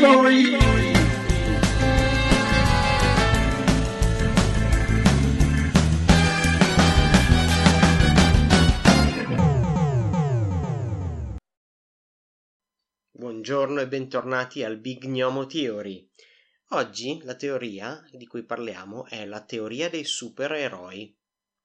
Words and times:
Thievery. 0.00 0.56
Buongiorno 13.10 13.80
e 13.80 13.88
bentornati 13.88 14.64
al 14.64 14.78
Big 14.78 15.04
Gnomo 15.04 15.44
Theory. 15.44 16.08
Oggi 16.68 17.20
la 17.24 17.34
teoria 17.34 18.02
di 18.10 18.26
cui 18.26 18.42
parliamo 18.44 19.04
è 19.06 19.26
la 19.26 19.44
teoria 19.44 19.90
dei 19.90 20.04
supereroi, 20.04 21.14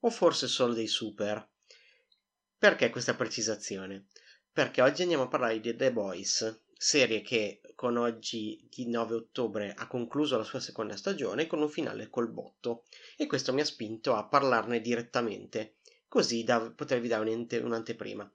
o 0.01 0.09
forse 0.09 0.47
solo 0.47 0.73
dei 0.73 0.87
super. 0.87 1.47
Perché 2.57 2.89
questa 2.89 3.15
precisazione? 3.15 4.07
Perché 4.51 4.81
oggi 4.81 5.03
andiamo 5.03 5.23
a 5.23 5.27
parlare 5.29 5.61
di 5.61 5.73
The 5.73 5.93
Boys, 5.93 6.63
serie 6.77 7.21
che 7.21 7.61
con 7.75 7.97
oggi 7.97 8.65
di 8.69 8.89
9 8.89 9.15
ottobre 9.15 9.73
ha 9.75 9.87
concluso 9.87 10.37
la 10.37 10.43
sua 10.43 10.59
seconda 10.59 10.95
stagione 10.95 11.45
con 11.45 11.61
un 11.61 11.69
finale 11.69 12.09
col 12.09 12.31
botto 12.31 12.85
e 13.17 13.27
questo 13.27 13.53
mi 13.53 13.61
ha 13.61 13.65
spinto 13.65 14.15
a 14.15 14.25
parlarne 14.25 14.79
direttamente, 14.79 15.75
così 16.07 16.43
da 16.43 16.71
potervi 16.71 17.09
dare 17.09 17.29
un'anteprima. 17.29 18.31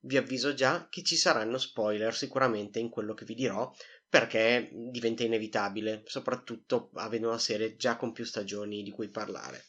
Vi 0.00 0.16
avviso 0.16 0.54
già 0.54 0.88
che 0.88 1.02
ci 1.02 1.16
saranno 1.16 1.58
spoiler 1.58 2.14
sicuramente 2.14 2.78
in 2.78 2.90
quello 2.90 3.14
che 3.14 3.24
vi 3.24 3.34
dirò, 3.34 3.74
perché 4.08 4.70
diventa 4.72 5.24
inevitabile, 5.24 6.02
soprattutto 6.06 6.90
avendo 6.94 7.28
una 7.28 7.38
serie 7.38 7.74
già 7.74 7.96
con 7.96 8.12
più 8.12 8.24
stagioni 8.24 8.82
di 8.82 8.90
cui 8.90 9.08
parlare. 9.08 9.64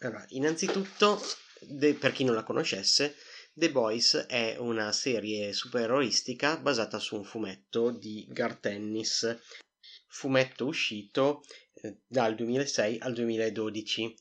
Allora, 0.00 0.24
innanzitutto, 0.28 1.20
de- 1.60 1.94
per 1.94 2.12
chi 2.12 2.24
non 2.24 2.36
la 2.36 2.44
conoscesse, 2.44 3.16
The 3.58 3.72
Boys 3.72 4.14
è 4.28 4.54
una 4.56 4.92
serie 4.92 5.52
supereroistica 5.52 6.58
basata 6.58 7.00
su 7.00 7.16
un 7.16 7.24
fumetto 7.24 7.90
di 7.90 8.24
Garth 8.28 8.66
Ennis, 8.66 9.36
fumetto 10.06 10.64
uscito 10.64 11.42
eh, 11.74 11.96
dal 12.06 12.36
2006 12.36 13.00
al 13.00 13.14
2012. 13.14 14.14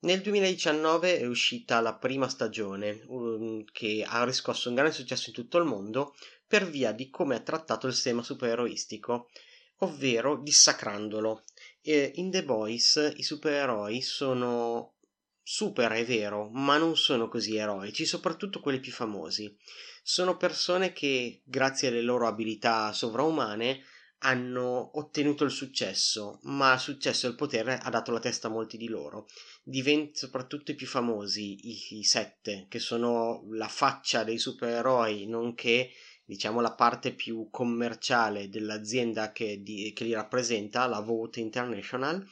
Nel 0.00 0.20
2019 0.20 1.20
è 1.20 1.24
uscita 1.24 1.80
la 1.80 1.94
prima 1.94 2.28
stagione, 2.28 3.02
um, 3.06 3.64
che 3.72 4.04
ha 4.06 4.24
riscosso 4.24 4.68
un 4.68 4.74
grande 4.74 4.92
successo 4.92 5.30
in 5.30 5.36
tutto 5.36 5.56
il 5.56 5.64
mondo 5.64 6.14
per 6.46 6.68
via 6.68 6.92
di 6.92 7.08
come 7.08 7.36
ha 7.36 7.40
trattato 7.40 7.86
il 7.86 7.98
tema 7.98 8.22
supereroistico, 8.22 9.30
ovvero 9.78 10.36
dissacrandolo. 10.36 11.44
E 11.80 12.12
in 12.16 12.30
The 12.30 12.44
Boys 12.44 13.14
i 13.16 13.22
supereroi 13.22 14.02
sono 14.02 14.96
super, 15.42 15.92
è 15.92 16.04
vero, 16.04 16.48
ma 16.50 16.76
non 16.78 16.96
sono 16.96 17.28
così 17.28 17.56
eroici, 17.56 18.04
soprattutto 18.04 18.60
quelli 18.60 18.80
più 18.80 18.92
famosi. 18.92 19.56
Sono 20.02 20.36
persone 20.36 20.92
che, 20.92 21.42
grazie 21.44 21.88
alle 21.88 22.02
loro 22.02 22.26
abilità 22.26 22.92
sovraumane, 22.92 23.84
hanno 24.24 24.98
ottenuto 24.98 25.44
il 25.44 25.50
successo, 25.50 26.38
ma 26.42 26.74
il 26.74 26.80
successo 26.80 27.26
e 27.26 27.30
il 27.30 27.36
potere 27.36 27.78
ha 27.78 27.90
dato 27.90 28.12
la 28.12 28.20
testa 28.20 28.48
a 28.48 28.50
molti 28.50 28.76
di 28.76 28.88
loro. 28.88 29.26
Divent- 29.62 30.16
soprattutto 30.16 30.70
i 30.70 30.76
più 30.76 30.86
famosi, 30.86 31.68
i, 31.68 31.98
i 31.98 32.04
sette, 32.04 32.66
che 32.68 32.78
sono 32.78 33.44
la 33.50 33.68
faccia 33.68 34.22
dei 34.22 34.38
supereroi, 34.38 35.26
nonché 35.26 35.90
diciamo 36.24 36.60
la 36.60 36.72
parte 36.72 37.14
più 37.14 37.48
commerciale 37.50 38.48
dell'azienda 38.48 39.32
che, 39.32 39.60
di, 39.60 39.92
che 39.92 40.04
li 40.04 40.12
rappresenta, 40.12 40.86
la 40.86 41.00
Vote 41.00 41.40
International, 41.40 42.24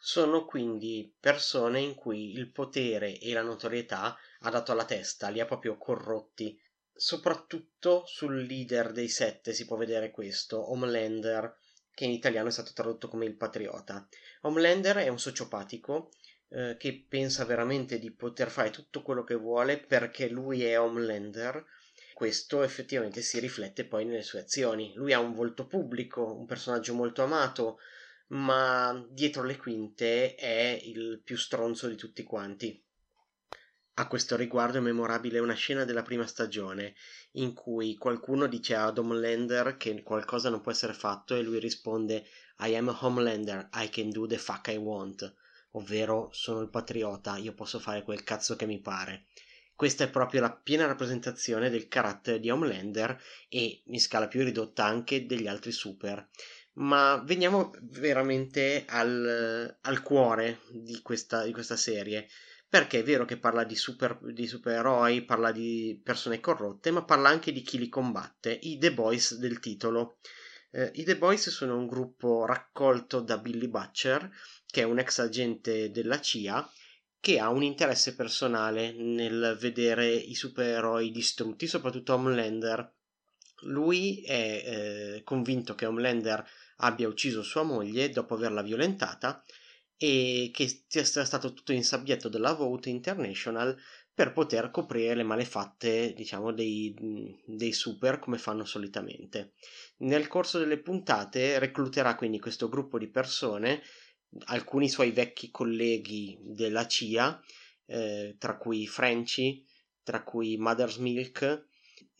sono 0.00 0.46
quindi 0.46 1.14
persone 1.20 1.80
in 1.80 1.94
cui 1.94 2.32
il 2.32 2.50
potere 2.50 3.18
e 3.18 3.32
la 3.34 3.42
notorietà 3.42 4.16
ha 4.40 4.50
dato 4.50 4.72
alla 4.72 4.86
testa, 4.86 5.28
li 5.28 5.40
ha 5.40 5.44
proprio 5.44 5.76
corrotti. 5.76 6.58
Soprattutto 6.92 8.04
sul 8.06 8.42
leader 8.42 8.92
dei 8.92 9.08
sette 9.08 9.52
si 9.52 9.66
può 9.66 9.76
vedere 9.76 10.10
questo, 10.10 10.70
Homelander, 10.70 11.54
che 11.94 12.04
in 12.04 12.12
italiano 12.12 12.48
è 12.48 12.52
stato 12.52 12.72
tradotto 12.72 13.08
come 13.08 13.26
il 13.26 13.36
patriota. 13.36 14.08
Homelander 14.42 14.96
è 14.96 15.08
un 15.08 15.18
sociopatico 15.18 16.10
eh, 16.48 16.76
che 16.78 17.04
pensa 17.06 17.44
veramente 17.44 17.98
di 17.98 18.10
poter 18.10 18.50
fare 18.50 18.70
tutto 18.70 19.02
quello 19.02 19.22
che 19.22 19.34
vuole 19.34 19.78
perché 19.78 20.28
lui 20.28 20.64
è 20.64 20.80
Homelander. 20.80 21.62
Questo 22.14 22.62
effettivamente 22.62 23.20
si 23.20 23.38
riflette 23.38 23.84
poi 23.84 24.06
nelle 24.06 24.22
sue 24.22 24.40
azioni. 24.40 24.92
Lui 24.94 25.12
ha 25.12 25.20
un 25.20 25.34
volto 25.34 25.66
pubblico, 25.66 26.36
un 26.36 26.46
personaggio 26.46 26.94
molto 26.94 27.22
amato, 27.22 27.78
ma 28.30 29.04
dietro 29.08 29.42
le 29.42 29.56
quinte 29.56 30.34
è 30.34 30.80
il 30.84 31.20
più 31.24 31.36
stronzo 31.36 31.88
di 31.88 31.96
tutti 31.96 32.22
quanti. 32.22 32.82
A 33.94 34.06
questo 34.06 34.36
riguardo 34.36 34.78
è 34.78 34.80
memorabile 34.80 35.40
una 35.40 35.54
scena 35.54 35.84
della 35.84 36.02
prima 36.02 36.26
stagione 36.26 36.94
in 37.32 37.52
cui 37.52 37.96
qualcuno 37.96 38.46
dice 38.46 38.74
a 38.74 38.92
Homelander 38.96 39.76
che 39.76 40.02
qualcosa 40.02 40.48
non 40.48 40.60
può 40.60 40.70
essere 40.70 40.94
fatto 40.94 41.34
e 41.34 41.42
lui 41.42 41.58
risponde 41.58 42.24
I 42.60 42.76
am 42.76 42.88
a 42.88 42.96
Homelander, 42.98 43.68
I 43.74 43.88
can 43.88 44.10
do 44.10 44.26
the 44.26 44.38
fuck 44.38 44.68
I 44.68 44.76
want, 44.76 45.34
ovvero 45.72 46.30
sono 46.32 46.60
il 46.60 46.70
patriota, 46.70 47.36
io 47.36 47.52
posso 47.52 47.78
fare 47.78 48.02
quel 48.02 48.22
cazzo 48.22 48.56
che 48.56 48.64
mi 48.64 48.80
pare. 48.80 49.26
Questa 49.74 50.04
è 50.04 50.10
proprio 50.10 50.42
la 50.42 50.52
piena 50.52 50.86
rappresentazione 50.86 51.68
del 51.68 51.88
carattere 51.88 52.38
di 52.38 52.50
Homelander 52.50 53.18
e 53.48 53.82
in 53.86 54.00
scala 54.00 54.28
più 54.28 54.44
ridotta 54.44 54.84
anche 54.84 55.26
degli 55.26 55.46
altri 55.46 55.72
super 55.72 56.28
ma 56.74 57.16
veniamo 57.24 57.72
veramente 57.82 58.84
al, 58.86 59.78
al 59.80 60.02
cuore 60.02 60.60
di 60.70 61.00
questa, 61.02 61.44
di 61.44 61.52
questa, 61.52 61.76
serie. 61.76 62.28
Perché 62.68 63.00
è 63.00 63.02
vero 63.02 63.24
che 63.24 63.36
parla 63.36 63.64
di, 63.64 63.74
super, 63.74 64.18
di 64.32 64.46
supereroi, 64.46 65.24
parla 65.24 65.50
di 65.50 66.00
persone 66.02 66.38
corrotte, 66.38 66.92
ma 66.92 67.04
parla 67.04 67.28
anche 67.28 67.50
di 67.52 67.62
chi 67.62 67.78
li 67.78 67.88
combatte, 67.88 68.56
i 68.62 68.78
The 68.78 68.92
Boys 68.92 69.34
del 69.34 69.58
titolo. 69.58 70.18
Eh, 70.70 70.92
I 70.94 71.02
The 71.02 71.16
Boys 71.16 71.50
sono 71.50 71.76
un 71.76 71.88
gruppo 71.88 72.46
raccolto 72.46 73.20
da 73.20 73.38
Billy 73.38 73.66
Butcher, 73.66 74.30
che 74.66 74.82
è 74.82 74.84
un 74.84 75.00
ex 75.00 75.18
agente 75.18 75.90
della 75.90 76.20
CIA, 76.20 76.70
che 77.18 77.38
ha 77.38 77.50
un 77.50 77.64
interesse 77.64 78.14
personale 78.14 78.92
nel 78.92 79.56
vedere 79.60 80.08
i 80.08 80.34
supereroi 80.34 81.10
distrutti, 81.10 81.66
soprattutto 81.66 82.14
Homelander. 82.14 82.98
Lui 83.62 84.22
è 84.22 84.62
eh, 85.16 85.22
convinto 85.24 85.74
che 85.74 85.86
Homelander 85.86 86.44
abbia 86.76 87.08
ucciso 87.08 87.42
sua 87.42 87.62
moglie 87.62 88.10
dopo 88.10 88.34
averla 88.34 88.62
violentata 88.62 89.44
e 89.96 90.50
che 90.52 90.84
sia 90.86 91.04
stato 91.04 91.52
tutto 91.52 91.72
insabbiato 91.72 92.28
dalla 92.28 92.54
Vote 92.54 92.88
International 92.88 93.76
per 94.12 94.32
poter 94.32 94.70
coprire 94.70 95.14
le 95.14 95.22
malefatte, 95.22 96.12
diciamo, 96.14 96.52
dei, 96.52 96.94
dei 97.46 97.72
super 97.72 98.18
come 98.18 98.38
fanno 98.38 98.64
solitamente. 98.64 99.54
Nel 99.98 100.26
corso 100.26 100.58
delle 100.58 100.78
puntate 100.78 101.58
recluterà 101.58 102.14
quindi 102.16 102.38
questo 102.38 102.68
gruppo 102.68 102.98
di 102.98 103.08
persone, 103.08 103.82
alcuni 104.46 104.88
suoi 104.88 105.10
vecchi 105.10 105.50
colleghi 105.50 106.38
della 106.42 106.86
CIA, 106.86 107.40
eh, 107.86 108.36
tra 108.38 108.56
cui 108.56 108.86
Frenchy, 108.86 109.64
tra 110.02 110.22
cui 110.22 110.56
Mother's 110.56 110.96
Milk, 110.96 111.68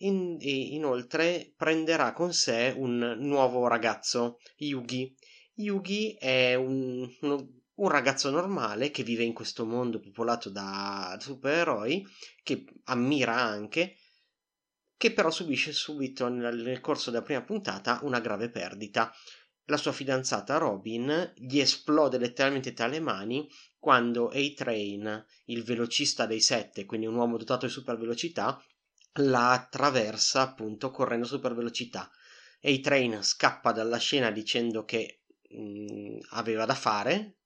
in, 0.00 0.37
inoltre 0.41 1.53
prenderà 1.56 2.12
con 2.12 2.33
sé 2.33 2.75
un 2.77 3.16
nuovo 3.19 3.66
ragazzo, 3.66 4.38
Yugi. 4.56 5.15
Yugi 5.55 6.15
è 6.15 6.55
un, 6.55 7.09
un 7.21 7.88
ragazzo 7.88 8.31
normale 8.31 8.91
che 8.91 9.03
vive 9.03 9.25
in 9.25 9.33
questo 9.33 9.65
mondo 9.65 10.00
popolato 10.00 10.50
da 10.50 11.16
supereroi, 11.21 12.06
che 12.43 12.65
ammira 12.84 13.34
anche, 13.34 13.97
che 14.97 15.13
però 15.13 15.30
subisce 15.30 15.72
subito 15.72 16.28
nel, 16.28 16.63
nel 16.63 16.80
corso 16.80 17.10
della 17.10 17.22
prima 17.22 17.42
puntata 17.42 18.01
una 18.03 18.21
grave 18.21 18.51
perdita. 18.51 19.13
La 19.66 19.77
sua 19.77 19.92
fidanzata 19.92 20.57
Robin 20.57 21.33
gli 21.36 21.59
esplode 21.59 22.19
letteralmente 22.19 22.72
tra 22.72 22.86
le 22.86 23.01
mani 23.01 23.48
quando 23.78 24.28
A-Train, 24.28 25.24
il 25.47 25.63
velocista 25.63 26.27
dei 26.27 26.41
sette, 26.41 26.84
quindi 26.84 27.07
un 27.07 27.15
uomo 27.15 27.39
dotato 27.39 27.66
di 27.66 27.72
super 27.72 27.97
velocità, 27.97 28.63
la 29.15 29.53
attraversa 29.53 30.42
appunto 30.42 30.91
correndo 30.91 31.27
super 31.27 31.54
velocità. 31.54 32.10
A-Train 32.62 33.22
scappa 33.22 33.72
dalla 33.72 33.98
scena 33.98 34.30
dicendo 34.30 34.84
che 34.84 35.22
mh, 35.48 35.60
mm, 35.60 36.18
aveva 36.30 36.65
da 36.65 36.74
fare. 36.74 37.36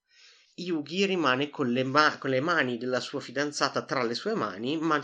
Yugi 0.55 1.05
rimane 1.05 1.49
con 1.49 1.71
le, 1.71 1.83
ma- 1.83 2.17
con 2.17 2.29
le 2.29 2.39
mani 2.39 2.77
della 2.77 2.99
sua 2.99 3.19
fidanzata 3.19 3.83
tra 3.83 4.03
le 4.03 4.13
sue 4.13 4.35
mani, 4.35 4.77
ma 4.77 5.03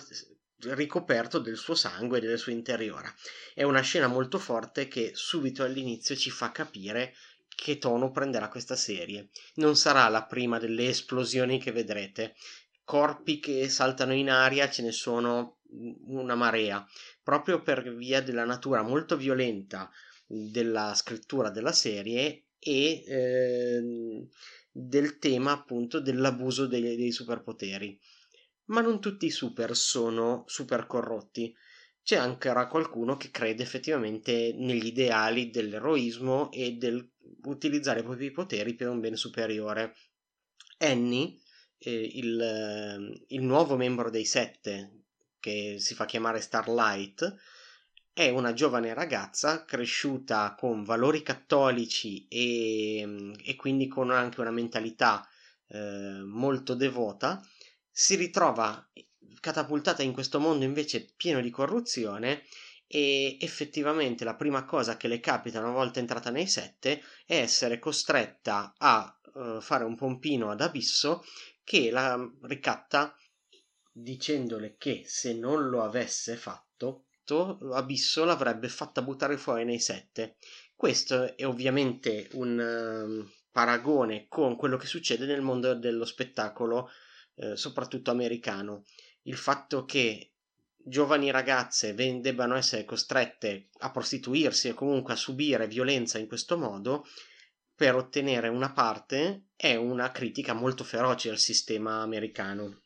ricoperto 0.69 1.39
del 1.39 1.57
suo 1.57 1.75
sangue 1.75 2.19
e 2.19 2.21
del 2.21 2.37
suo 2.37 2.51
interiora. 2.51 3.13
È 3.53 3.63
una 3.63 3.81
scena 3.81 4.07
molto 4.07 4.37
forte 4.37 4.87
che 4.87 5.11
subito 5.13 5.63
all'inizio 5.63 6.15
ci 6.15 6.29
fa 6.29 6.51
capire 6.51 7.15
che 7.53 7.77
tono 7.77 8.11
prenderà 8.11 8.47
questa 8.47 8.75
serie. 8.75 9.29
Non 9.55 9.75
sarà 9.75 10.07
la 10.07 10.23
prima 10.23 10.57
delle 10.59 10.87
esplosioni 10.87 11.59
che 11.59 11.71
vedrete. 11.71 12.35
Corpi 12.83 13.39
che 13.39 13.69
saltano 13.69 14.13
in 14.13 14.29
aria 14.29 14.69
ce 14.69 14.81
ne 14.81 14.91
sono 14.91 15.59
una 16.05 16.35
marea, 16.35 16.85
proprio 17.23 17.61
per 17.61 17.95
via 17.95 18.21
della 18.21 18.45
natura 18.45 18.81
molto 18.81 19.17
violenta 19.17 19.89
della 20.27 20.93
scrittura 20.93 21.49
della 21.49 21.73
serie 21.73 22.45
e 22.57 23.03
eh, 23.05 24.27
del 24.71 25.17
tema 25.17 25.51
appunto 25.51 25.99
dell'abuso 25.99 26.67
dei, 26.67 26.95
dei 26.95 27.11
superpoteri. 27.11 27.99
Ma 28.65 28.81
non 28.81 29.01
tutti 29.01 29.25
i 29.25 29.31
super 29.31 29.75
sono 29.75 30.43
super 30.47 30.87
corrotti. 30.87 31.53
c'è 32.03 32.15
ancora 32.15 32.67
qualcuno 32.67 33.17
che 33.17 33.29
crede 33.29 33.63
effettivamente 33.63 34.53
negli 34.55 34.87
ideali 34.87 35.49
dell'eroismo 35.49 36.51
e 36.51 36.73
del 36.73 37.11
utilizzare 37.43 38.01
i 38.01 38.03
propri 38.03 38.31
poteri 38.31 38.75
per 38.75 38.89
un 38.89 38.99
bene 38.99 39.15
superiore. 39.15 39.95
Annie, 40.79 41.37
eh, 41.77 42.11
il, 42.13 42.39
eh, 42.39 43.25
il 43.27 43.41
nuovo 43.41 43.75
membro 43.75 44.09
dei 44.09 44.25
sette, 44.25 45.00
che 45.41 45.75
si 45.79 45.93
fa 45.93 46.05
chiamare 46.05 46.39
Starlight, 46.39 47.35
è 48.13 48.29
una 48.29 48.53
giovane 48.53 48.93
ragazza 48.93 49.65
cresciuta 49.65 50.55
con 50.57 50.83
valori 50.83 51.23
cattolici 51.23 52.27
e, 52.29 53.33
e 53.43 53.55
quindi 53.57 53.87
con 53.87 54.11
anche 54.11 54.39
una 54.39 54.51
mentalità 54.51 55.27
eh, 55.67 56.21
molto 56.23 56.75
devota, 56.75 57.41
si 57.89 58.15
ritrova 58.15 58.89
catapultata 59.39 60.03
in 60.03 60.13
questo 60.13 60.39
mondo 60.39 60.63
invece 60.63 61.13
pieno 61.15 61.41
di 61.41 61.49
corruzione 61.49 62.43
e 62.87 63.37
effettivamente 63.39 64.25
la 64.25 64.35
prima 64.35 64.65
cosa 64.65 64.97
che 64.97 65.07
le 65.07 65.21
capita 65.21 65.59
una 65.59 65.71
volta 65.71 65.99
entrata 65.99 66.29
nei 66.29 66.47
sette 66.47 67.01
è 67.25 67.37
essere 67.37 67.79
costretta 67.79 68.73
a 68.77 69.19
uh, 69.33 69.61
fare 69.61 69.85
un 69.85 69.95
pompino 69.95 70.51
ad 70.51 70.59
Abisso 70.59 71.23
che 71.63 71.89
la 71.89 72.19
ricatta 72.41 73.15
dicendole 73.91 74.75
che 74.77 75.03
se 75.05 75.33
non 75.33 75.69
lo 75.69 75.83
avesse 75.83 76.35
fatto 76.35 77.05
Abisso 77.31 78.25
l'avrebbe 78.25 78.67
fatta 78.67 79.01
buttare 79.01 79.37
fuori 79.37 79.63
nei 79.63 79.79
sette. 79.79 80.35
Questo 80.75 81.37
è 81.37 81.45
ovviamente 81.45 82.27
un 82.33 82.59
uh, 82.59 83.31
paragone 83.51 84.25
con 84.27 84.57
quello 84.57 84.75
che 84.75 84.87
succede 84.87 85.25
nel 85.25 85.41
mondo 85.41 85.73
dello 85.73 86.03
spettacolo, 86.03 86.89
uh, 87.35 87.53
soprattutto 87.53 88.11
americano 88.11 88.83
il 89.23 89.37
fatto 89.37 89.85
che 89.85 90.31
giovani 90.75 91.29
ragazze 91.29 91.93
debbano 91.93 92.55
essere 92.55 92.85
costrette 92.85 93.69
a 93.79 93.91
prostituirsi 93.91 94.69
e 94.69 94.73
comunque 94.73 95.13
a 95.13 95.17
subire 95.17 95.67
violenza 95.67 96.17
in 96.17 96.27
questo 96.27 96.57
modo 96.57 97.05
per 97.75 97.95
ottenere 97.95 98.47
una 98.47 98.71
parte 98.73 99.49
è 99.55 99.75
una 99.75 100.11
critica 100.11 100.53
molto 100.53 100.83
feroce 100.83 101.29
al 101.29 101.37
sistema 101.37 102.01
americano. 102.01 102.81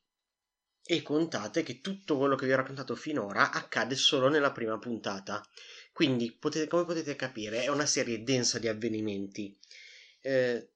E 0.87 1.01
contate 1.01 1.63
che 1.63 1.81
tutto 1.81 2.17
quello 2.17 2.35
che 2.35 2.45
vi 2.45 2.53
ho 2.53 2.57
raccontato 2.57 2.95
finora 2.95 3.51
accade 3.51 3.95
solo 3.95 4.29
nella 4.29 4.51
prima 4.51 4.77
puntata. 4.77 5.43
Quindi, 5.91 6.31
potete, 6.31 6.67
come 6.67 6.85
potete 6.85 7.15
capire, 7.15 7.63
è 7.63 7.69
una 7.69 7.87
serie 7.87 8.23
densa 8.23 8.59
di 8.59 8.67
avvenimenti. 8.67 9.57
Eh, 10.21 10.69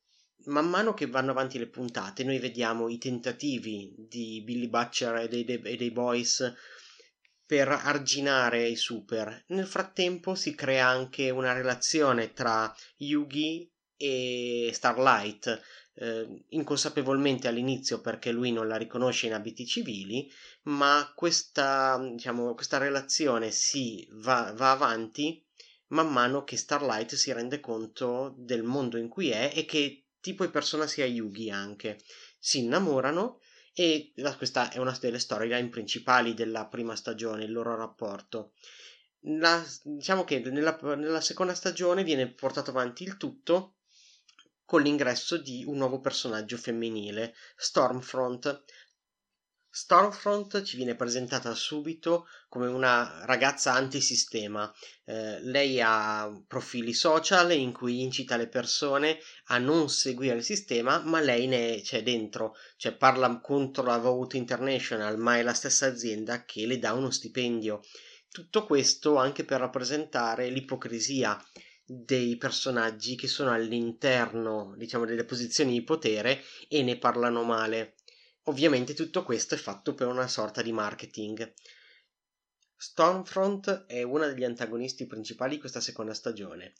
man 0.45 0.67
mano 0.67 0.93
che 0.93 1.07
vanno 1.07 1.31
avanti 1.31 1.59
le 1.59 1.67
puntate, 1.67 2.23
noi 2.23 2.39
vediamo 2.39 2.89
i 2.89 2.97
tentativi 2.97 3.93
di 3.97 4.41
Billy 4.43 4.67
Butcher 4.67 5.15
e 5.15 5.27
dei, 5.27 5.45
e 5.45 5.75
dei 5.75 5.91
boys 5.91 6.53
per 7.45 7.67
arginare 7.67 8.67
i 8.67 8.75
super. 8.75 9.43
Nel 9.47 9.65
frattempo 9.65 10.35
si 10.35 10.53
crea 10.55 10.87
anche 10.87 11.29
una 11.29 11.53
relazione 11.53 12.31
tra 12.31 12.73
Yugi 12.97 13.69
e 13.97 14.69
Starlight, 14.71 15.61
eh, 16.01 16.45
inconsapevolmente 16.49 17.47
all'inizio 17.47 17.99
perché 17.99 18.31
lui 18.31 18.51
non 18.51 18.67
la 18.67 18.77
riconosce 18.77 19.27
in 19.27 19.33
abiti 19.33 19.65
civili, 19.65 20.31
ma 20.63 21.11
questa, 21.13 21.99
diciamo, 22.13 22.53
questa 22.53 22.77
relazione 22.77 23.51
si 23.51 24.07
va, 24.11 24.53
va 24.55 24.71
avanti 24.71 25.43
man 25.87 26.11
mano 26.11 26.43
che 26.43 26.55
Starlight 26.55 27.15
si 27.15 27.33
rende 27.33 27.59
conto 27.59 28.33
del 28.37 28.63
mondo 28.63 28.97
in 28.97 29.09
cui 29.09 29.29
è 29.29 29.51
e 29.53 29.65
che 29.65 30.05
tipo 30.21 30.45
di 30.45 30.51
persona 30.51 30.87
sia 30.87 31.05
Yugi 31.05 31.49
anche. 31.49 31.99
Si 32.37 32.59
innamorano 32.59 33.39
e 33.73 34.13
questa 34.37 34.69
è 34.71 34.77
una 34.77 34.97
delle 35.01 35.19
storyline 35.19 35.69
principali 35.69 36.33
della 36.33 36.67
prima 36.67 36.95
stagione, 36.95 37.43
il 37.43 37.51
loro 37.51 37.75
rapporto. 37.75 38.53
La, 39.23 39.65
diciamo 39.83 40.23
che 40.23 40.39
nella, 40.39 40.77
nella 40.95 41.21
seconda 41.21 41.53
stagione 41.53 42.03
viene 42.03 42.31
portato 42.31 42.69
avanti 42.69 43.03
il 43.03 43.17
tutto 43.17 43.78
con 44.69 44.83
l'ingresso 44.83 45.37
di 45.37 45.63
un 45.65 45.77
nuovo 45.77 45.99
personaggio 45.99 46.55
femminile, 46.55 47.33
Stormfront, 47.55 48.65
Stormfront 49.67 50.61
ci 50.61 50.75
viene 50.75 50.93
presentata 50.93 51.55
subito 51.55 52.27
come 52.49 52.67
una 52.67 53.25
ragazza 53.25 53.73
antisistema. 53.73 54.71
Eh, 55.05 55.41
lei 55.41 55.81
ha 55.81 56.31
profili 56.45 56.93
social 56.93 57.51
in 57.51 57.73
cui 57.73 58.03
incita 58.03 58.37
le 58.37 58.47
persone 58.47 59.17
a 59.45 59.57
non 59.57 59.89
seguire 59.89 60.35
il 60.35 60.43
sistema, 60.43 60.99
ma 60.99 61.19
lei 61.19 61.47
ne 61.47 61.81
c'è 61.81 62.03
dentro, 62.03 62.55
cioè 62.77 62.93
parla 62.93 63.39
contro 63.39 63.81
la 63.85 63.97
Vote 63.97 64.37
International, 64.37 65.17
ma 65.17 65.37
è 65.37 65.41
la 65.41 65.55
stessa 65.55 65.87
azienda 65.87 66.45
che 66.45 66.67
le 66.67 66.77
dà 66.77 66.93
uno 66.93 67.09
stipendio. 67.09 67.81
Tutto 68.29 68.67
questo 68.67 69.15
anche 69.15 69.45
per 69.45 69.61
rappresentare 69.61 70.49
l'ipocrisia 70.49 71.43
dei 71.91 72.37
personaggi 72.37 73.15
che 73.15 73.27
sono 73.27 73.51
all'interno, 73.51 74.75
diciamo, 74.77 75.05
delle 75.05 75.25
posizioni 75.25 75.71
di 75.71 75.81
potere 75.81 76.43
e 76.67 76.83
ne 76.83 76.97
parlano 76.97 77.43
male. 77.43 77.95
Ovviamente 78.43 78.93
tutto 78.93 79.23
questo 79.23 79.55
è 79.55 79.57
fatto 79.57 79.95
per 79.95 80.05
una 80.05 80.27
sorta 80.27 80.61
di 80.61 80.71
marketing. 80.71 81.51
Stormfront 82.75 83.87
è 83.87 84.03
uno 84.03 84.27
degli 84.27 84.43
antagonisti 84.43 85.07
principali 85.07 85.55
di 85.55 85.59
questa 85.59 85.81
seconda 85.81 86.13
stagione. 86.13 86.73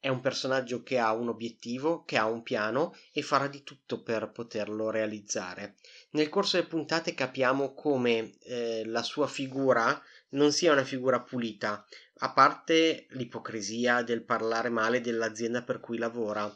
È 0.00 0.08
un 0.08 0.20
personaggio 0.20 0.82
che 0.82 0.98
ha 0.98 1.12
un 1.12 1.28
obiettivo, 1.28 2.04
che 2.04 2.16
ha 2.16 2.26
un 2.26 2.42
piano 2.42 2.94
e 3.12 3.22
farà 3.22 3.48
di 3.48 3.62
tutto 3.62 4.02
per 4.02 4.32
poterlo 4.32 4.90
realizzare. 4.90 5.76
Nel 6.10 6.30
corso 6.30 6.56
delle 6.56 6.68
puntate 6.68 7.14
capiamo 7.14 7.74
come 7.74 8.38
eh, 8.40 8.84
la 8.86 9.02
sua 9.02 9.26
figura 9.26 10.02
non 10.30 10.52
sia 10.52 10.72
una 10.72 10.84
figura 10.84 11.22
pulita, 11.22 11.86
a 12.18 12.32
parte 12.32 13.06
l'ipocrisia 13.10 14.02
del 14.02 14.24
parlare 14.24 14.68
male 14.68 15.00
dell'azienda 15.00 15.62
per 15.62 15.80
cui 15.80 15.98
lavora 15.98 16.50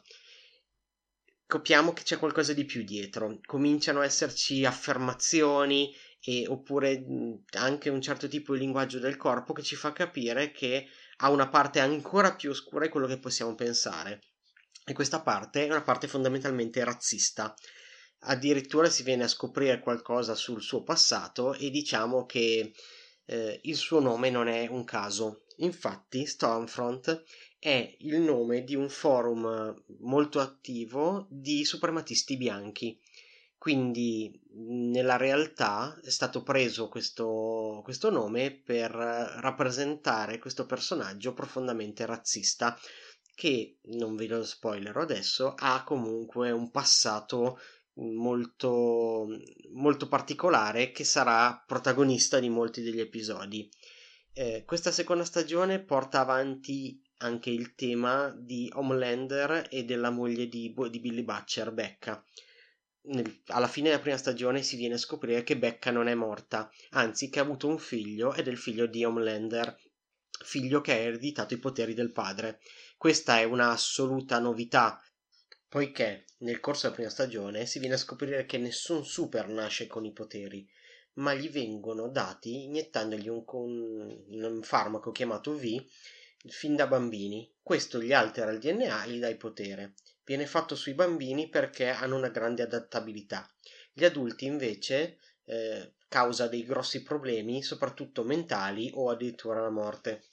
capiamo 1.49 1.94
che 1.94 2.02
c'è 2.02 2.19
qualcosa 2.19 2.52
di 2.52 2.66
più 2.66 2.84
dietro, 2.84 3.40
cominciano 3.46 4.00
a 4.00 4.05
esserci 4.05 4.66
affermazioni 4.66 5.94
e, 6.20 6.46
oppure 6.46 7.02
anche 7.52 7.88
un 7.88 8.02
certo 8.02 8.28
tipo 8.28 8.52
di 8.52 8.60
linguaggio 8.60 8.98
del 8.98 9.17
corpo 9.17 9.55
che 9.55 9.62
ci 9.62 9.74
fa 9.74 9.93
capire 9.93 10.53
che 10.53 10.86
ha 11.17 11.31
una 11.31 11.48
parte 11.48 11.81
ancora 11.81 12.34
più 12.34 12.50
oscura 12.50 12.84
di 12.84 12.91
quello 12.91 13.06
che 13.06 13.19
possiamo 13.19 13.55
pensare. 13.55 14.20
E 14.84 14.93
questa 14.93 15.22
parte 15.22 15.65
è 15.65 15.70
una 15.70 15.82
parte 15.82 16.06
fondamentalmente 16.06 16.84
razzista. 16.84 17.55
Addirittura 18.20 18.91
si 18.91 19.03
viene 19.03 19.24
a 19.24 19.29
scoprire 19.29 19.81
qualcosa 19.81 20.34
sul 20.34 20.60
suo 20.60 20.82
passato 20.82 21.55
e 21.55 21.70
diciamo 21.70 22.27
che 22.27 22.74
eh, 23.29 23.61
il 23.65 23.77
suo 23.77 24.01
nome 24.01 24.31
non 24.31 24.49
è 24.49 24.67
un 24.69 24.85
caso. 24.85 25.44
Infatti, 25.58 26.25
Stormfront 26.25 27.25
è 27.58 27.97
il 28.01 28.20
nome 28.20 28.65
di 28.65 28.75
un 28.75 28.89
forum 28.89 29.85
molto 30.01 30.41
attivo 30.41 31.27
di 31.29 31.65
suprematisti 31.65 32.37
bianchi. 32.37 32.99
Quindi 33.58 34.41
nella 34.53 35.17
realtà 35.17 35.99
è 36.03 36.11
stato 36.11 36.43
preso 36.43 36.89
questo, 36.89 37.81
questo 37.82 38.08
nome 38.08 38.53
per 38.53 38.91
rappresentare 38.93 40.39
questo 40.39 40.65
personaggio 40.65 41.35
profondamente 41.35 42.06
razzista 42.06 42.79
che, 43.35 43.79
non 43.82 44.15
ve 44.17 44.27
lo 44.27 44.44
spoilerò 44.44 45.03
adesso, 45.03 45.55
ha 45.56 45.82
comunque 45.85 46.51
un 46.51 46.70
passato 46.70 47.58
molto, 47.98 49.26
molto 49.72 50.08
particolare 50.08 50.90
che 50.90 51.05
sarà 51.05 51.62
protagonista 51.67 52.38
di 52.38 52.48
molti 52.48 52.82
degli 52.82 53.00
episodi. 53.00 53.69
Eh, 54.32 54.62
questa 54.64 54.93
seconda 54.93 55.24
stagione 55.24 55.81
porta 55.81 56.20
avanti 56.20 57.02
anche 57.19 57.50
il 57.50 57.74
tema 57.74 58.32
di 58.36 58.70
Homelander 58.72 59.67
e 59.70 59.84
della 59.84 60.10
moglie 60.10 60.46
di, 60.46 60.72
di 60.90 61.00
Billy 61.00 61.24
Butcher, 61.24 61.72
Becca. 61.72 62.24
Nel, 63.08 63.40
alla 63.46 63.67
fine 63.67 63.88
della 63.88 64.00
prima 64.00 64.17
stagione 64.17 64.62
si 64.62 64.76
viene 64.76 64.94
a 64.94 64.98
scoprire 64.98 65.43
che 65.43 65.56
Becca 65.56 65.90
non 65.90 66.08
è 66.08 66.14
morta, 66.14 66.70
anzi 66.90 67.31
che 67.31 67.40
ha 67.40 67.43
avuto 67.43 67.67
un 67.67 67.78
figlio 67.78 68.34
ed 68.34 68.46
è 68.46 68.50
il 68.50 68.58
figlio 68.58 68.86
di 68.86 69.05
Homelander, 69.05 69.76
figlio 70.44 70.81
che 70.81 70.93
ha 70.93 70.96
ereditato 70.96 71.55
i 71.55 71.58
poteri 71.58 71.94
del 71.94 72.12
padre. 72.12 72.60
Questa 72.96 73.40
è 73.40 73.44
un'assoluta 73.44 74.38
novità, 74.38 75.02
poiché 75.69 76.25
nel 76.39 76.60
corso 76.60 76.82
della 76.82 76.94
prima 76.94 77.10
stagione 77.10 77.67
si 77.67 77.79
viene 77.79 77.94
a 77.94 77.98
scoprire 77.98 78.46
che 78.46 78.58
nessun 78.58 79.05
super 79.05 79.48
nasce 79.48 79.87
con 79.87 80.05
i 80.05 80.13
poteri, 80.13 80.67
ma 81.15 81.34
gli 81.34 81.51
vengono 81.51 82.08
dati 82.08 82.65
iniettandogli 82.65 83.29
un, 83.29 84.25
un 84.29 84.63
farmaco 84.63 85.10
chiamato 85.10 85.56
V 85.56 85.84
fin 86.46 86.77
da 86.77 86.87
bambini. 86.87 87.53
Questo 87.63 88.01
gli 88.01 88.13
altera 88.13 88.51
il 88.51 88.58
DNA 88.58 89.05
e 89.05 89.10
gli 89.10 89.19
dà 89.19 89.29
il 89.29 89.37
potere. 89.37 89.94
Viene 90.25 90.46
fatto 90.46 90.75
sui 90.75 90.94
bambini 90.94 91.48
perché 91.48 91.89
hanno 91.89 92.17
una 92.17 92.29
grande 92.29 92.63
adattabilità. 92.63 93.51
Gli 93.93 94.05
adulti 94.05 94.44
invece 94.44 95.19
eh, 95.44 95.94
causa 96.08 96.46
dei 96.46 96.65
grossi 96.65 97.03
problemi, 97.03 97.63
soprattutto 97.63 98.25
mentali 98.25 98.91
o 98.94 99.10
addirittura 99.10 99.60
la 99.60 99.70
morte. 99.70 100.25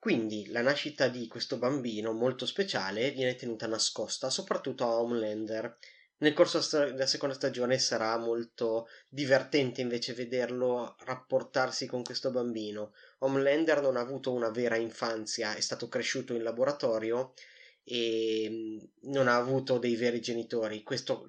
Quindi 0.00 0.46
la 0.46 0.62
nascita 0.62 1.08
di 1.08 1.28
questo 1.28 1.58
bambino 1.58 2.12
molto 2.14 2.46
speciale 2.46 3.10
viene 3.10 3.34
tenuta 3.34 3.66
nascosta, 3.66 4.30
soprattutto 4.30 4.84
a 4.84 4.98
Homelander. 4.98 5.76
Nel 6.20 6.32
corso 6.32 6.58
della 6.86 7.06
seconda 7.06 7.34
stagione 7.34 7.78
sarà 7.78 8.16
molto 8.16 8.88
divertente 9.10 9.82
invece 9.82 10.14
vederlo 10.14 10.96
rapportarsi 11.04 11.86
con 11.86 12.02
questo 12.02 12.30
bambino. 12.30 12.94
Homelander 13.18 13.82
non 13.82 13.98
ha 13.98 14.00
avuto 14.00 14.32
una 14.32 14.48
vera 14.48 14.76
infanzia, 14.76 15.54
è 15.54 15.60
stato 15.60 15.88
cresciuto 15.88 16.32
in 16.32 16.44
laboratorio 16.44 17.34
e 17.84 18.48
mm, 18.50 19.10
non 19.12 19.28
ha 19.28 19.36
avuto 19.36 19.76
dei 19.76 19.96
veri 19.96 20.22
genitori. 20.22 20.82
Questo 20.82 21.26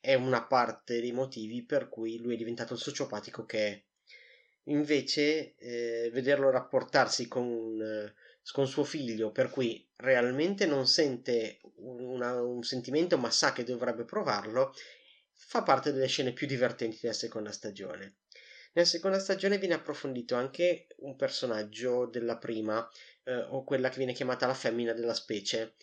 è 0.00 0.14
una 0.14 0.44
parte 0.46 1.00
dei 1.00 1.12
motivi 1.12 1.64
per 1.64 1.88
cui 1.88 2.18
lui 2.18 2.34
è 2.34 2.36
diventato 2.36 2.72
il 2.74 2.80
sociopatico 2.80 3.44
che 3.44 3.68
è. 3.68 3.84
Invece, 4.64 5.54
eh, 5.56 6.10
vederlo 6.12 6.50
rapportarsi 6.50 7.26
con, 7.26 8.12
con 8.52 8.66
suo 8.66 8.84
figlio, 8.84 9.32
per 9.32 9.50
cui 9.50 9.88
realmente 9.96 10.66
non 10.66 10.86
sente 10.86 11.60
una, 11.76 12.40
un 12.40 12.62
sentimento, 12.62 13.18
ma 13.18 13.30
sa 13.30 13.52
che 13.52 13.64
dovrebbe 13.64 14.04
provarlo, 14.04 14.72
fa 15.32 15.62
parte 15.62 15.92
delle 15.92 16.06
scene 16.06 16.32
più 16.32 16.46
divertenti 16.46 16.98
della 17.00 17.14
seconda 17.14 17.50
stagione. 17.50 18.18
Nella 18.72 18.86
seconda 18.86 19.18
stagione 19.18 19.58
viene 19.58 19.74
approfondito 19.74 20.36
anche 20.36 20.86
un 20.98 21.16
personaggio 21.16 22.06
della 22.06 22.38
prima, 22.38 22.88
eh, 23.24 23.34
o 23.34 23.64
quella 23.64 23.88
che 23.88 23.96
viene 23.96 24.12
chiamata 24.12 24.46
la 24.46 24.54
femmina 24.54 24.92
della 24.92 25.14
specie. 25.14 25.74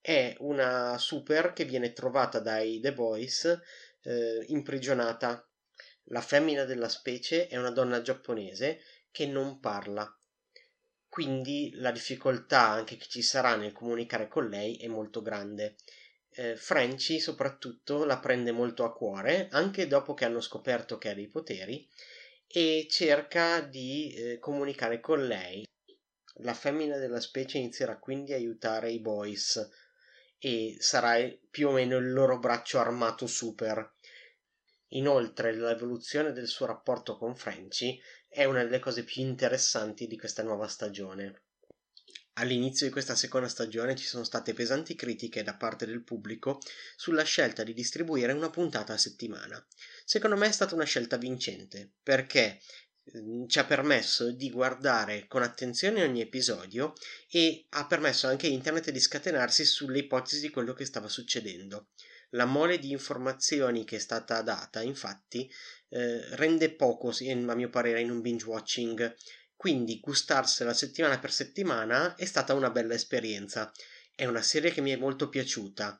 È 0.00 0.34
una 0.38 0.96
super 0.98 1.52
che 1.52 1.64
viene 1.64 1.92
trovata 1.92 2.38
dai 2.38 2.80
The 2.80 2.92
Boys 2.94 3.60
eh, 4.02 4.44
imprigionata. 4.48 5.46
La 6.08 6.20
femmina 6.20 6.64
della 6.64 6.88
specie 6.88 7.48
è 7.48 7.56
una 7.56 7.70
donna 7.70 8.02
giapponese 8.02 8.80
che 9.10 9.26
non 9.26 9.60
parla 9.60 10.16
quindi 11.14 11.70
la 11.74 11.92
difficoltà 11.92 12.70
anche 12.70 12.96
che 12.96 13.06
ci 13.06 13.22
sarà 13.22 13.54
nel 13.54 13.70
comunicare 13.70 14.26
con 14.26 14.48
lei 14.48 14.74
è 14.78 14.88
molto 14.88 15.22
grande. 15.22 15.76
Eh, 16.30 16.56
Frenchy 16.56 17.20
soprattutto 17.20 18.04
la 18.04 18.18
prende 18.18 18.50
molto 18.50 18.82
a 18.82 18.92
cuore, 18.92 19.46
anche 19.52 19.86
dopo 19.86 20.12
che 20.12 20.24
hanno 20.24 20.40
scoperto 20.40 20.98
che 20.98 21.10
ha 21.10 21.14
dei 21.14 21.28
poteri, 21.28 21.88
e 22.48 22.88
cerca 22.90 23.60
di 23.60 24.12
eh, 24.12 24.38
comunicare 24.40 24.98
con 24.98 25.24
lei. 25.24 25.64
La 26.38 26.52
femmina 26.52 26.96
della 26.96 27.20
specie 27.20 27.58
inizierà 27.58 27.96
quindi 27.96 28.32
a 28.32 28.36
aiutare 28.36 28.90
i 28.90 28.98
boys 28.98 29.70
e 30.36 30.74
sarà 30.80 31.16
più 31.48 31.68
o 31.68 31.70
meno 31.70 31.96
il 31.96 32.12
loro 32.12 32.40
braccio 32.40 32.80
armato 32.80 33.28
super. 33.28 33.93
Inoltre 34.94 35.52
l'evoluzione 35.52 36.32
del 36.32 36.46
suo 36.46 36.66
rapporto 36.66 37.16
con 37.16 37.34
Frenchy 37.36 38.00
è 38.28 38.44
una 38.44 38.62
delle 38.62 38.78
cose 38.78 39.02
più 39.02 39.22
interessanti 39.22 40.06
di 40.06 40.16
questa 40.16 40.42
nuova 40.42 40.68
stagione. 40.68 41.42
All'inizio 42.34 42.86
di 42.86 42.92
questa 42.92 43.14
seconda 43.14 43.48
stagione 43.48 43.94
ci 43.94 44.06
sono 44.06 44.24
state 44.24 44.54
pesanti 44.54 44.96
critiche 44.96 45.44
da 45.44 45.56
parte 45.56 45.86
del 45.86 46.02
pubblico 46.02 46.60
sulla 46.96 47.22
scelta 47.22 47.62
di 47.62 47.72
distribuire 47.72 48.32
una 48.32 48.50
puntata 48.50 48.92
a 48.92 48.98
settimana. 48.98 49.64
Secondo 50.04 50.36
me 50.36 50.46
è 50.48 50.52
stata 50.52 50.74
una 50.74 50.84
scelta 50.84 51.16
vincente, 51.16 51.92
perché 52.02 52.60
mm, 53.16 53.46
ci 53.46 53.58
ha 53.60 53.64
permesso 53.64 54.32
di 54.32 54.50
guardare 54.50 55.26
con 55.28 55.42
attenzione 55.42 56.02
ogni 56.02 56.20
episodio 56.20 56.92
e 57.28 57.66
ha 57.70 57.86
permesso 57.86 58.26
anche 58.26 58.48
a 58.48 58.50
internet 58.50 58.90
di 58.90 59.00
scatenarsi 59.00 59.64
sulle 59.64 59.98
ipotesi 59.98 60.40
di 60.40 60.50
quello 60.50 60.72
che 60.72 60.84
stava 60.84 61.08
succedendo. 61.08 61.88
La 62.34 62.44
mole 62.44 62.78
di 62.78 62.90
informazioni 62.90 63.84
che 63.84 63.96
è 63.96 63.98
stata 64.00 64.42
data, 64.42 64.82
infatti, 64.82 65.50
eh, 65.88 66.36
rende 66.36 66.72
poco, 66.74 67.10
a 67.10 67.54
mio 67.54 67.70
parere, 67.70 68.00
in 68.00 68.10
un 68.10 68.20
binge 68.20 68.46
watching. 68.46 69.14
Quindi 69.54 70.00
gustarsela 70.00 70.74
settimana 70.74 71.18
per 71.18 71.32
settimana 71.32 72.16
è 72.16 72.24
stata 72.24 72.52
una 72.54 72.70
bella 72.70 72.94
esperienza. 72.94 73.72
È 74.14 74.26
una 74.26 74.42
serie 74.42 74.72
che 74.72 74.80
mi 74.80 74.90
è 74.90 74.96
molto 74.96 75.28
piaciuta, 75.28 75.98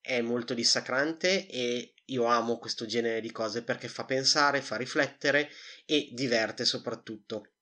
è 0.00 0.20
molto 0.20 0.54
dissacrante 0.54 1.46
e 1.46 1.94
io 2.06 2.24
amo 2.24 2.58
questo 2.58 2.84
genere 2.86 3.20
di 3.20 3.30
cose 3.30 3.62
perché 3.62 3.88
fa 3.88 4.04
pensare, 4.04 4.60
fa 4.60 4.76
riflettere 4.76 5.50
e 5.84 6.08
diverte 6.12 6.64
soprattutto. 6.64 7.55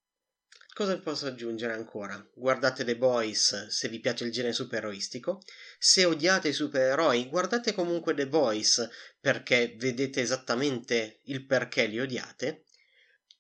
Cosa 0.77 0.99
posso 0.99 1.29
aggiungere 1.29 1.73
ancora? 1.73 2.21
Guardate 2.35 2.83
The 2.83 2.97
Boys 2.97 3.69
se 3.69 3.89
vi 3.89 4.01
piace 4.01 4.25
il 4.25 4.33
genere 4.33 4.53
supereroistico. 4.53 5.41
Se 5.79 6.05
odiate 6.05 6.49
i 6.49 6.53
supereroi, 6.53 7.29
guardate 7.29 7.73
comunque 7.73 8.13
The 8.13 8.27
Boys 8.27 8.89
perché 9.21 9.77
vedete 9.79 10.21
esattamente 10.21 11.21
il 11.27 11.47
perché 11.47 11.87
li 11.87 12.01
odiate. 12.01 12.65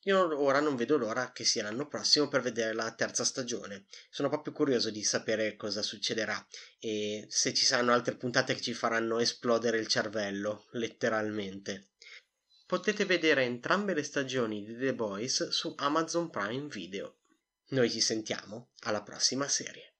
Io 0.02 0.40
ora 0.40 0.60
non 0.60 0.76
vedo 0.76 0.96
l'ora 0.96 1.32
che 1.32 1.44
sia 1.44 1.64
l'anno 1.64 1.88
prossimo 1.88 2.28
per 2.28 2.40
vedere 2.40 2.72
la 2.72 2.94
terza 2.94 3.24
stagione. 3.24 3.86
Sono 4.10 4.28
proprio 4.28 4.52
curioso 4.52 4.90
di 4.90 5.02
sapere 5.02 5.56
cosa 5.56 5.82
succederà 5.82 6.46
e 6.78 7.26
se 7.28 7.52
ci 7.52 7.64
saranno 7.64 7.92
altre 7.92 8.14
puntate 8.14 8.54
che 8.54 8.60
ci 8.60 8.74
faranno 8.74 9.18
esplodere 9.18 9.78
il 9.78 9.88
cervello, 9.88 10.68
letteralmente. 10.70 11.88
Potete 12.64 13.04
vedere 13.04 13.42
entrambe 13.42 13.92
le 13.92 14.04
stagioni 14.04 14.64
di 14.64 14.76
The 14.78 14.94
Boys 14.94 15.48
su 15.48 15.74
Amazon 15.76 16.30
Prime 16.30 16.68
Video. 16.68 17.16
Noi 17.74 17.90
ci 17.90 18.00
sentiamo 18.00 18.70
alla 18.84 19.02
prossima 19.02 19.48
serie. 19.48 19.93